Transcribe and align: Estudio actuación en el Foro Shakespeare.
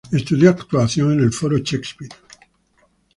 Estudio 0.11 0.49
actuación 0.49 1.11
en 1.11 1.19
el 1.19 1.31
Foro 1.31 1.59
Shakespeare. 1.59 2.15